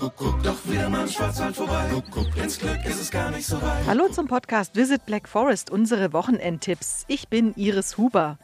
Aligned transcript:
Kuckuck, 0.00 0.42
doch 0.42 0.56
wieder 0.64 0.88
mal 0.88 1.02
im 1.02 1.08
Schwarzwald 1.08 1.54
vorbei. 1.54 1.84
Kuckuck, 1.92 2.34
ins 2.42 2.58
Glück 2.58 2.82
ist 2.86 3.02
es 3.02 3.10
gar 3.10 3.30
nicht 3.30 3.46
so 3.46 3.60
weit. 3.60 3.86
Hallo 3.86 4.08
zum 4.08 4.28
Podcast 4.28 4.74
Visit 4.74 5.04
Black 5.04 5.28
Forest, 5.28 5.68
unsere 5.68 6.14
Wochenendtipps. 6.14 7.04
Ich 7.06 7.28
bin 7.28 7.52
Iris 7.54 7.98
Huber. 7.98 8.38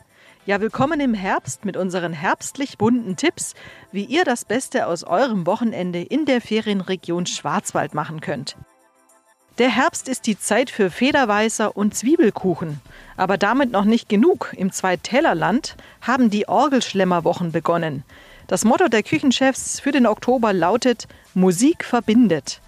Ja, 0.44 0.60
willkommen 0.60 1.00
im 1.00 1.14
Herbst 1.14 1.64
mit 1.64 1.78
unseren 1.78 2.12
herbstlich 2.12 2.76
bunten 2.76 3.16
Tipps, 3.16 3.54
wie 3.90 4.04
ihr 4.04 4.24
das 4.24 4.44
Beste 4.44 4.86
aus 4.86 5.02
eurem 5.02 5.46
Wochenende 5.46 6.02
in 6.02 6.26
der 6.26 6.42
Ferienregion 6.42 7.24
Schwarzwald 7.24 7.94
machen 7.94 8.20
könnt. 8.20 8.58
Der 9.56 9.70
Herbst 9.70 10.10
ist 10.10 10.26
die 10.26 10.38
Zeit 10.38 10.68
für 10.68 10.90
Federweißer 10.90 11.74
und 11.74 11.94
Zwiebelkuchen. 11.94 12.82
Aber 13.16 13.38
damit 13.38 13.70
noch 13.72 13.86
nicht 13.86 14.10
genug. 14.10 14.52
Im 14.54 14.72
Zweitälerland 14.72 15.76
haben 16.02 16.28
die 16.28 16.48
Orgelschlemmerwochen 16.48 17.50
begonnen. 17.50 18.04
Das 18.46 18.64
Motto 18.64 18.86
der 18.86 19.02
Küchenchefs 19.02 19.80
für 19.80 19.90
den 19.90 20.06
Oktober 20.06 20.52
lautet 20.52 21.08
Musik 21.34 21.84
verbindet. 21.84 22.60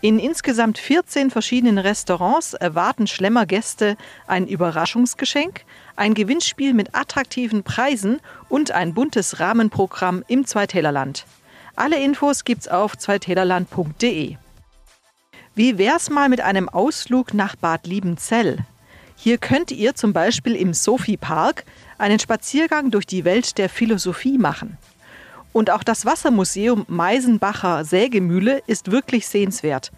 In 0.00 0.18
insgesamt 0.18 0.78
14 0.78 1.30
verschiedenen 1.30 1.76
Restaurants 1.76 2.54
erwarten 2.54 3.06
Schlemmergäste 3.06 3.96
ein 4.26 4.46
Überraschungsgeschenk, 4.46 5.64
ein 5.96 6.14
Gewinnspiel 6.14 6.72
mit 6.72 6.94
attraktiven 6.94 7.62
Preisen 7.62 8.20
und 8.48 8.70
ein 8.70 8.94
buntes 8.94 9.38
Rahmenprogramm 9.38 10.24
im 10.28 10.46
Zweitälerland. 10.46 11.26
Alle 11.76 12.02
Infos 12.02 12.44
gibt's 12.44 12.68
auf 12.68 12.96
zweitälerland.de. 12.96 14.36
Wie 15.54 15.78
wär's 15.78 16.08
mal 16.08 16.28
mit 16.28 16.40
einem 16.40 16.70
Ausflug 16.70 17.34
nach 17.34 17.54
Bad 17.56 17.86
Liebenzell? 17.86 18.58
Hier 19.16 19.36
könnt 19.36 19.72
ihr 19.72 19.94
zum 19.94 20.12
Beispiel 20.12 20.54
im 20.54 20.72
Sophie 20.72 21.16
Park 21.16 21.64
einen 21.98 22.20
Spaziergang 22.20 22.92
durch 22.92 23.04
die 23.04 23.24
Welt 23.24 23.58
der 23.58 23.68
Philosophie 23.68 24.38
machen. 24.38 24.78
Und 25.52 25.70
auch 25.70 25.82
das 25.82 26.06
Wassermuseum 26.06 26.84
Meisenbacher 26.88 27.84
Sägemühle 27.84 28.62
ist 28.66 28.90
wirklich 28.90 29.26
sehenswert. 29.26 29.92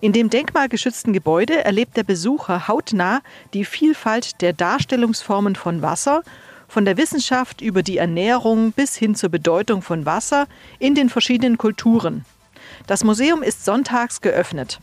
In 0.00 0.12
dem 0.12 0.30
denkmalgeschützten 0.30 1.12
Gebäude 1.12 1.62
erlebt 1.64 1.96
der 1.96 2.04
Besucher 2.04 2.68
hautnah 2.68 3.20
die 3.52 3.64
Vielfalt 3.64 4.40
der 4.40 4.54
Darstellungsformen 4.54 5.56
von 5.56 5.82
Wasser, 5.82 6.22
von 6.68 6.84
der 6.84 6.96
Wissenschaft 6.96 7.60
über 7.60 7.82
die 7.82 7.98
Ernährung 7.98 8.72
bis 8.72 8.96
hin 8.96 9.14
zur 9.14 9.28
Bedeutung 9.28 9.82
von 9.82 10.06
Wasser 10.06 10.46
in 10.78 10.94
den 10.94 11.10
verschiedenen 11.10 11.58
Kulturen. 11.58 12.24
Das 12.86 13.04
Museum 13.04 13.42
ist 13.42 13.64
sonntags 13.64 14.20
geöffnet. 14.20 14.80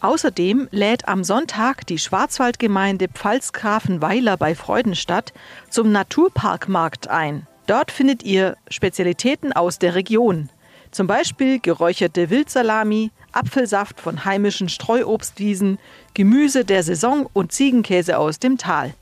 Außerdem 0.00 0.68
lädt 0.70 1.06
am 1.08 1.24
Sonntag 1.24 1.86
die 1.86 1.98
Schwarzwaldgemeinde 1.98 3.08
Pfalzgrafenweiler 3.08 4.36
bei 4.36 4.54
Freudenstadt 4.54 5.32
zum 5.68 5.92
Naturparkmarkt 5.92 7.08
ein. 7.08 7.46
Dort 7.66 7.90
findet 7.90 8.22
ihr 8.22 8.56
Spezialitäten 8.68 9.52
aus 9.52 9.78
der 9.78 9.94
Region, 9.94 10.48
zum 10.90 11.06
Beispiel 11.06 11.58
geräucherte 11.58 12.28
Wildsalami, 12.28 13.10
Apfelsaft 13.32 14.00
von 14.00 14.24
heimischen 14.24 14.68
Streuobstwiesen, 14.68 15.78
Gemüse 16.12 16.64
der 16.64 16.82
Saison 16.82 17.28
und 17.32 17.52
Ziegenkäse 17.52 18.18
aus 18.18 18.38
dem 18.38 18.58
Tal. 18.58 18.92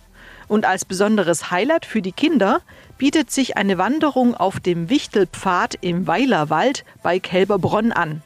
Und 0.47 0.65
als 0.65 0.85
besonderes 0.85 1.51
Highlight 1.51 1.87
für 1.87 2.03
die 2.03 2.13
Kinder 2.13 2.61
bietet 2.99 3.31
sich 3.31 3.57
eine 3.57 3.79
Wanderung 3.79 4.35
auf 4.35 4.61
dem 4.61 4.89
Wichtelpfad 4.89 5.77
im 5.81 6.07
Weilerwald 6.07 6.85
bei 7.03 7.19
Kälberbronn 7.19 7.93
an. 7.93 8.23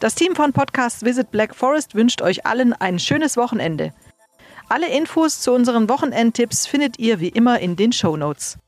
Das 0.00 0.14
Team 0.14 0.34
von 0.34 0.52
Podcast 0.52 1.04
Visit 1.04 1.30
Black 1.30 1.54
Forest 1.54 1.94
wünscht 1.94 2.22
euch 2.22 2.46
allen 2.46 2.72
ein 2.72 2.98
schönes 2.98 3.36
Wochenende. 3.36 3.92
Alle 4.68 4.88
Infos 4.88 5.40
zu 5.40 5.52
unseren 5.52 5.88
Wochenendtipps 5.88 6.66
findet 6.66 6.98
ihr 6.98 7.20
wie 7.20 7.28
immer 7.28 7.60
in 7.60 7.76
den 7.76 7.92
Show 7.92 8.16
Notes. 8.16 8.58